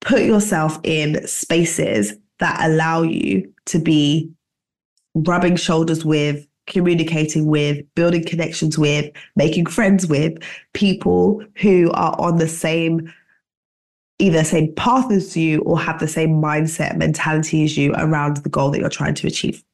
put 0.00 0.22
yourself 0.22 0.78
in 0.82 1.26
spaces 1.26 2.14
that 2.40 2.60
allow 2.62 3.02
you 3.02 3.50
to 3.66 3.78
be 3.78 4.30
rubbing 5.14 5.56
shoulders 5.56 6.04
with, 6.04 6.46
communicating 6.66 7.46
with, 7.46 7.84
building 7.94 8.24
connections 8.24 8.78
with, 8.78 9.10
making 9.36 9.66
friends 9.66 10.06
with 10.06 10.38
people 10.74 11.42
who 11.56 11.90
are 11.92 12.18
on 12.20 12.38
the 12.38 12.48
same 12.48 13.12
either 14.18 14.44
same 14.44 14.72
path 14.74 15.10
as 15.10 15.36
you 15.36 15.60
or 15.62 15.80
have 15.80 15.98
the 15.98 16.06
same 16.06 16.40
mindset 16.40 16.96
mentality 16.96 17.64
as 17.64 17.76
you 17.76 17.92
around 17.94 18.36
the 18.36 18.48
goal 18.48 18.70
that 18.70 18.78
you're 18.78 18.88
trying 18.88 19.14
to 19.14 19.26
achieve. 19.26 19.64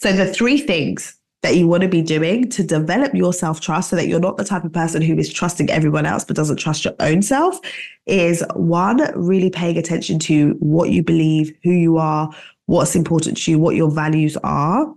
So 0.00 0.12
the 0.12 0.26
three 0.26 0.58
things 0.58 1.16
that 1.46 1.56
you 1.56 1.68
want 1.68 1.80
to 1.80 1.88
be 1.88 2.02
doing 2.02 2.48
to 2.48 2.64
develop 2.64 3.14
your 3.14 3.32
self 3.32 3.60
trust 3.60 3.90
so 3.90 3.96
that 3.96 4.08
you're 4.08 4.18
not 4.18 4.36
the 4.36 4.44
type 4.44 4.64
of 4.64 4.72
person 4.72 5.00
who 5.00 5.16
is 5.16 5.32
trusting 5.32 5.70
everyone 5.70 6.04
else 6.04 6.24
but 6.24 6.34
doesn't 6.34 6.56
trust 6.56 6.84
your 6.84 6.94
own 6.98 7.22
self 7.22 7.60
is 8.06 8.42
one, 8.56 9.08
really 9.14 9.48
paying 9.48 9.78
attention 9.78 10.18
to 10.18 10.56
what 10.58 10.90
you 10.90 11.04
believe, 11.04 11.56
who 11.62 11.70
you 11.70 11.98
are, 11.98 12.28
what's 12.66 12.96
important 12.96 13.36
to 13.36 13.52
you, 13.52 13.60
what 13.60 13.76
your 13.76 13.92
values 13.92 14.36
are. 14.38 14.92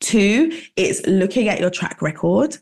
Two, 0.00 0.52
it's 0.76 1.06
looking 1.06 1.48
at 1.48 1.60
your 1.60 1.70
track 1.70 2.02
record 2.02 2.58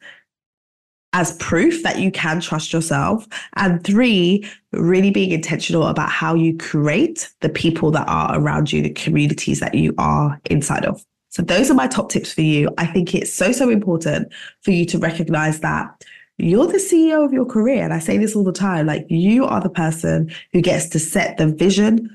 as 1.13 1.37
proof 1.39 1.83
that 1.83 1.99
you 1.99 2.13
can 2.13 2.41
trust 2.41 2.73
yourself. 2.73 3.27
And 3.57 3.83
three, 3.83 4.49
really 4.73 5.11
being 5.11 5.33
intentional 5.33 5.89
about 5.89 6.11
how 6.11 6.37
you 6.37 6.57
create 6.57 7.33
the 7.41 7.49
people 7.49 7.91
that 7.91 8.09
are 8.09 8.39
around 8.39 8.73
you, 8.73 8.81
the 8.81 8.91
communities 8.91 9.59
that 9.59 9.75
you 9.75 9.93
are 9.99 10.41
inside 10.45 10.85
of. 10.85 11.05
So 11.35 11.43
those 11.43 11.69
are 11.69 11.75
my 11.75 11.89
top 11.89 12.11
tips 12.11 12.33
for 12.33 12.43
you. 12.43 12.71
I 12.79 12.87
think 12.87 13.13
it's 13.13 13.35
so, 13.35 13.51
so 13.51 13.69
important 13.69 14.33
for 14.61 14.71
you 14.71 14.87
to 14.87 14.99
recognize 14.99 15.59
that 15.61 16.05
you're 16.39 16.69
the 16.69 16.79
CEO 16.79 17.25
of 17.25 17.33
your 17.33 17.45
career. 17.45 17.83
And 17.83 17.93
I 17.93 17.99
say 17.99 18.19
this 18.19 18.37
all 18.37 18.45
the 18.45 18.53
time 18.53 18.87
like, 18.87 19.05
you 19.09 19.45
are 19.45 19.61
the 19.61 19.69
person 19.69 20.33
who 20.53 20.61
gets 20.61 20.89
to 20.91 21.01
set 21.01 21.37
the 21.37 21.49
vision 21.49 22.09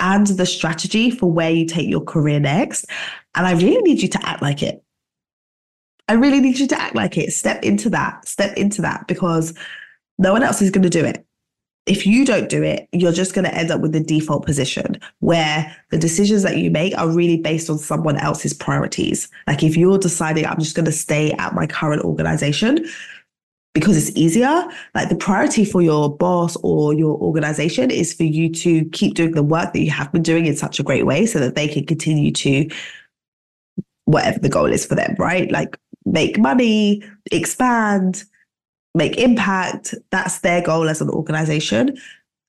and 0.00 0.26
the 0.26 0.44
strategy 0.44 1.10
for 1.10 1.32
where 1.32 1.50
you 1.50 1.64
take 1.64 1.88
your 1.88 2.02
career 2.02 2.38
next. 2.40 2.84
And 3.34 3.46
I 3.46 3.52
really 3.52 3.80
need 3.80 4.02
you 4.02 4.08
to 4.08 4.28
act 4.28 4.42
like 4.42 4.62
it. 4.62 4.82
I 6.08 6.12
really 6.14 6.40
need 6.40 6.58
you 6.58 6.66
to 6.66 6.78
act 6.78 6.94
like 6.94 7.16
it. 7.16 7.32
Step 7.32 7.64
into 7.64 7.88
that, 7.88 8.28
step 8.28 8.54
into 8.58 8.82
that 8.82 9.08
because 9.08 9.54
no 10.18 10.30
one 10.32 10.42
else 10.42 10.60
is 10.60 10.70
going 10.70 10.82
to 10.82 10.90
do 10.90 11.06
it 11.06 11.24
if 11.86 12.06
you 12.06 12.24
don't 12.24 12.48
do 12.48 12.62
it, 12.62 12.88
you're 12.92 13.12
just 13.12 13.34
going 13.34 13.44
to 13.44 13.54
end 13.54 13.70
up 13.70 13.80
with 13.80 13.92
the 13.92 14.00
default 14.00 14.46
position 14.46 15.00
where 15.18 15.76
the 15.90 15.98
decisions 15.98 16.42
that 16.44 16.56
you 16.58 16.70
make 16.70 16.96
are 16.96 17.08
really 17.08 17.36
based 17.36 17.68
on 17.68 17.78
someone 17.78 18.16
else's 18.18 18.54
priorities. 18.54 19.28
Like 19.48 19.62
if 19.62 19.76
you're 19.76 19.98
deciding, 19.98 20.46
I'm 20.46 20.60
just 20.60 20.76
going 20.76 20.86
to 20.86 20.92
stay 20.92 21.32
at 21.32 21.54
my 21.54 21.66
current 21.66 22.02
organization 22.02 22.86
because 23.74 23.96
it's 23.96 24.16
easier, 24.16 24.64
like 24.94 25.08
the 25.08 25.16
priority 25.16 25.64
for 25.64 25.82
your 25.82 26.14
boss 26.14 26.56
or 26.62 26.94
your 26.94 27.18
organization 27.18 27.90
is 27.90 28.12
for 28.12 28.24
you 28.24 28.52
to 28.52 28.84
keep 28.90 29.14
doing 29.14 29.32
the 29.32 29.42
work 29.42 29.72
that 29.72 29.80
you 29.80 29.90
have 29.90 30.12
been 30.12 30.22
doing 30.22 30.46
in 30.46 30.54
such 30.54 30.78
a 30.78 30.82
great 30.82 31.06
way 31.06 31.26
so 31.26 31.38
that 31.38 31.54
they 31.54 31.66
can 31.66 31.84
continue 31.86 32.30
to 32.32 32.68
whatever 34.04 34.38
the 34.38 34.48
goal 34.48 34.66
is 34.66 34.84
for 34.84 34.94
them, 34.94 35.16
right? 35.18 35.50
Like 35.50 35.78
make 36.04 36.38
money, 36.38 37.02
expand, 37.32 38.24
make 38.94 39.16
impact. 39.18 39.94
That's 40.10 40.40
their 40.40 40.62
goal 40.62 40.88
as 40.88 41.00
an 41.00 41.10
organization. 41.10 41.96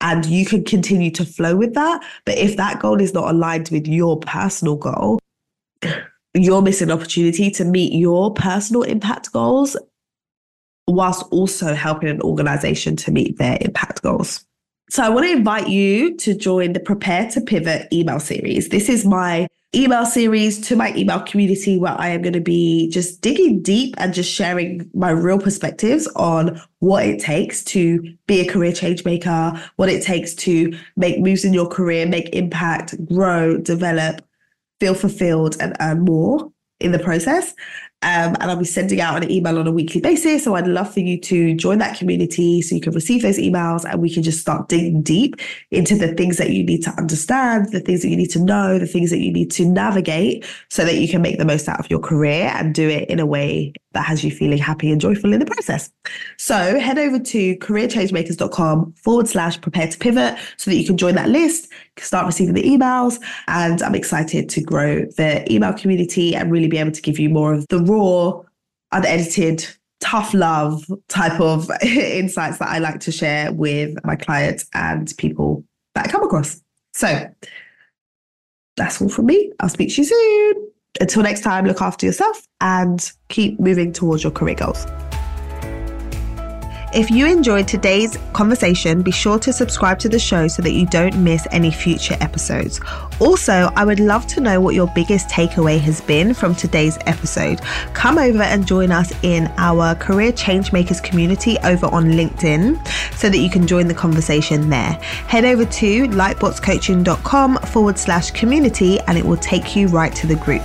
And 0.01 0.25
you 0.25 0.45
can 0.45 0.63
continue 0.65 1.11
to 1.11 1.25
flow 1.25 1.55
with 1.55 1.73
that. 1.75 2.03
But 2.25 2.37
if 2.37 2.57
that 2.57 2.79
goal 2.81 2.99
is 2.99 3.13
not 3.13 3.29
aligned 3.29 3.69
with 3.69 3.87
your 3.87 4.19
personal 4.19 4.75
goal, 4.75 5.19
you're 6.33 6.61
missing 6.61 6.89
an 6.89 6.97
opportunity 6.97 7.49
to 7.51 7.63
meet 7.63 7.93
your 7.93 8.33
personal 8.33 8.83
impact 8.83 9.31
goals 9.31 9.77
whilst 10.87 11.23
also 11.31 11.73
helping 11.73 12.09
an 12.09 12.21
organization 12.21 12.95
to 12.97 13.11
meet 13.11 13.37
their 13.37 13.57
impact 13.61 14.01
goals. 14.01 14.45
So 14.89 15.03
I 15.03 15.09
want 15.09 15.25
to 15.25 15.31
invite 15.31 15.69
you 15.69 16.15
to 16.17 16.35
join 16.35 16.73
the 16.73 16.79
Prepare 16.79 17.29
to 17.31 17.41
Pivot 17.41 17.87
email 17.93 18.19
series. 18.19 18.69
This 18.69 18.89
is 18.89 19.05
my 19.05 19.47
email 19.75 20.05
series 20.05 20.59
to 20.67 20.75
my 20.75 20.93
email 20.95 21.19
community 21.21 21.77
where 21.77 21.99
I 21.99 22.09
am 22.09 22.21
going 22.21 22.33
to 22.33 22.41
be 22.41 22.89
just 22.89 23.21
digging 23.21 23.61
deep 23.61 23.95
and 23.97 24.13
just 24.13 24.31
sharing 24.31 24.89
my 24.93 25.09
real 25.09 25.39
perspectives 25.39 26.07
on 26.15 26.61
what 26.79 27.05
it 27.05 27.19
takes 27.19 27.63
to 27.65 28.15
be 28.27 28.41
a 28.41 28.49
career 28.49 28.71
change 28.71 29.03
maker, 29.03 29.53
what 29.77 29.89
it 29.89 30.03
takes 30.03 30.33
to 30.35 30.77
make 30.95 31.19
moves 31.19 31.43
in 31.43 31.53
your 31.53 31.67
career, 31.67 32.05
make 32.05 32.29
impact, 32.35 32.93
grow, 33.05 33.57
develop, 33.57 34.21
feel 34.79 34.93
fulfilled, 34.93 35.57
and 35.59 35.75
earn 35.79 36.01
more 36.01 36.51
in 36.79 36.91
the 36.91 36.99
process. 36.99 37.55
Um, 38.03 38.35
and 38.41 38.43
I'll 38.43 38.57
be 38.57 38.65
sending 38.65 38.99
out 38.99 39.23
an 39.23 39.31
email 39.31 39.57
on 39.57 39.65
a 39.65 39.71
weekly 39.71 40.01
basis. 40.01 40.43
So 40.43 40.55
I'd 40.55 40.67
love 40.67 40.93
for 40.93 40.99
you 40.99 41.17
to 41.21 41.55
join 41.55 41.77
that 41.77 41.97
community 41.97 42.61
so 42.61 42.75
you 42.75 42.81
can 42.81 42.93
receive 42.93 43.21
those 43.21 43.37
emails 43.37 43.89
and 43.89 44.01
we 44.01 44.13
can 44.13 44.23
just 44.23 44.41
start 44.41 44.67
digging 44.67 45.01
deep 45.01 45.37
into 45.71 45.97
the 45.97 46.13
things 46.13 46.37
that 46.37 46.49
you 46.49 46.63
need 46.65 46.83
to 46.83 46.89
understand, 46.97 47.71
the 47.71 47.79
things 47.79 48.01
that 48.01 48.09
you 48.09 48.17
need 48.17 48.31
to 48.31 48.39
know, 48.39 48.77
the 48.77 48.87
things 48.87 49.09
that 49.09 49.19
you 49.19 49.31
need 49.31 49.49
to 49.51 49.65
navigate 49.65 50.45
so 50.69 50.83
that 50.83 50.95
you 50.95 51.07
can 51.07 51.21
make 51.21 51.37
the 51.37 51.45
most 51.45 51.69
out 51.69 51.79
of 51.79 51.89
your 51.89 51.99
career 51.99 52.51
and 52.53 52.75
do 52.75 52.89
it 52.89 53.09
in 53.09 53.19
a 53.19 53.25
way 53.25 53.71
that 53.93 54.05
has 54.05 54.23
you 54.23 54.31
feeling 54.31 54.57
happy 54.57 54.91
and 54.91 54.99
joyful 54.99 55.33
in 55.33 55.39
the 55.39 55.45
process. 55.45 55.91
So 56.37 56.79
head 56.79 56.97
over 56.97 57.19
to 57.19 57.55
careerchangemakers.com 57.57 58.93
forward 58.93 59.27
slash 59.27 59.61
prepare 59.61 59.87
to 59.87 59.97
pivot 59.97 60.37
so 60.57 60.71
that 60.71 60.77
you 60.77 60.85
can 60.85 60.97
join 60.97 61.15
that 61.15 61.29
list, 61.29 61.69
start 61.97 62.25
receiving 62.25 62.55
the 62.55 62.63
emails. 62.63 63.19
And 63.47 63.81
I'm 63.81 63.95
excited 63.95 64.49
to 64.49 64.61
grow 64.61 65.05
the 65.17 65.51
email 65.51 65.73
community 65.73 66.35
and 66.35 66.51
really 66.51 66.67
be 66.67 66.77
able 66.77 66.91
to 66.91 67.01
give 67.01 67.19
you 67.19 67.29
more 67.29 67.53
of 67.53 67.67
the 67.67 67.79
raw, 67.93 68.41
unedited, 68.91 69.65
tough 69.99 70.33
love 70.33 70.85
type 71.07 71.39
of 71.39 71.69
insights 71.81 72.59
that 72.59 72.69
I 72.69 72.79
like 72.79 72.99
to 73.01 73.11
share 73.11 73.51
with 73.53 73.95
my 74.03 74.15
clients 74.15 74.65
and 74.73 75.11
people 75.17 75.63
that 75.95 76.07
I 76.07 76.11
come 76.11 76.23
across. 76.23 76.61
So 76.93 77.27
that's 78.77 79.01
all 79.01 79.09
from 79.09 79.27
me. 79.27 79.51
I'll 79.59 79.69
speak 79.69 79.93
to 79.95 80.01
you 80.01 80.05
soon. 80.05 80.69
Until 81.01 81.23
next 81.23 81.41
time, 81.41 81.65
look 81.65 81.81
after 81.81 82.05
yourself 82.05 82.47
and 82.61 83.11
keep 83.29 83.59
moving 83.59 83.91
towards 83.91 84.23
your 84.23 84.31
career 84.31 84.55
goals. 84.55 84.85
If 86.93 87.09
you 87.09 87.25
enjoyed 87.25 87.67
today's 87.67 88.19
conversation, 88.33 89.01
be 89.01 89.09
sure 89.09 89.39
to 89.39 89.51
subscribe 89.51 89.97
to 89.99 90.09
the 90.09 90.19
show 90.19 90.47
so 90.47 90.61
that 90.61 90.73
you 90.73 90.85
don't 90.85 91.17
miss 91.23 91.47
any 91.49 91.71
future 91.71 92.15
episodes. 92.21 92.79
Also, 93.19 93.71
I 93.75 93.83
would 93.83 93.99
love 93.99 94.27
to 94.27 94.41
know 94.41 94.61
what 94.61 94.75
your 94.75 94.85
biggest 94.93 95.27
takeaway 95.27 95.79
has 95.79 96.01
been 96.01 96.35
from 96.35 96.53
today's 96.53 96.99
episode. 97.07 97.61
Come 97.95 98.19
over 98.19 98.43
and 98.43 98.67
join 98.67 98.91
us 98.91 99.11
in 99.23 99.51
our 99.57 99.95
Career 99.95 100.31
Changemakers 100.31 101.01
community 101.03 101.57
over 101.63 101.87
on 101.87 102.11
LinkedIn 102.11 102.87
so 103.15 103.27
that 103.27 103.39
you 103.39 103.49
can 103.49 103.65
join 103.65 103.87
the 103.87 103.95
conversation 103.95 104.69
there. 104.69 104.93
Head 105.27 105.45
over 105.45 105.65
to 105.65 106.07
lightbotscoaching.com 106.09 107.57
forward 107.57 107.97
slash 107.97 108.29
community 108.29 108.99
and 109.07 109.17
it 109.17 109.25
will 109.25 109.37
take 109.37 109.75
you 109.75 109.87
right 109.87 110.13
to 110.13 110.27
the 110.27 110.35
group. 110.35 110.61